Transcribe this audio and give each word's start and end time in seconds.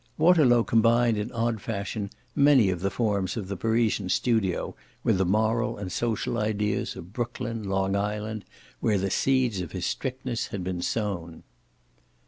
Waterlow 0.17 0.63
combined 0.63 1.15
in 1.19 1.31
odd 1.31 1.61
fashion 1.61 2.09
many 2.35 2.71
of 2.71 2.79
the 2.81 2.89
forms 2.89 3.37
of 3.37 3.47
the 3.49 3.55
Parisian 3.55 4.09
studio 4.09 4.73
with 5.03 5.19
the 5.19 5.27
moral 5.27 5.77
and 5.77 5.91
social 5.91 6.39
ideas 6.39 6.95
of 6.95 7.13
Brooklyn 7.13 7.69
Long 7.69 7.95
Island, 7.95 8.43
where 8.79 8.97
the 8.97 9.11
seeds 9.11 9.61
of 9.61 9.73
his 9.73 9.85
strictness 9.85 10.47
had 10.47 10.63
been 10.63 10.81
sown. 10.81 11.43